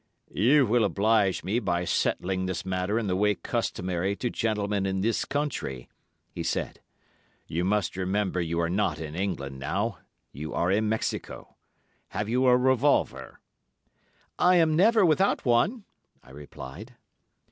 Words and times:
"'You 0.31 0.65
will 0.65 0.83
oblige 0.83 1.43
me 1.43 1.59
by 1.59 1.85
settling 1.85 2.47
this 2.47 2.65
matter 2.65 2.97
in 2.97 3.05
the 3.05 3.15
way 3.15 3.35
customary 3.35 4.15
to 4.15 4.31
gentlemen 4.31 4.87
in 4.87 5.01
this 5.01 5.25
country,' 5.25 5.89
he 6.31 6.41
said. 6.41 6.79
'You 7.45 7.63
must 7.63 7.95
remember 7.95 8.41
you 8.41 8.59
are 8.61 8.67
not 8.69 8.97
in 8.99 9.13
England 9.13 9.59
now; 9.59 9.99
you 10.31 10.55
are 10.55 10.71
in 10.71 10.89
Mexico. 10.89 11.55
Have 12.07 12.27
you 12.27 12.47
a 12.47 12.57
revolver?' 12.57 13.41
"'I 14.39 14.55
am 14.55 14.75
never 14.75 15.05
without 15.05 15.45
one,' 15.45 15.83
I 16.23 16.31
replied. 16.31 16.95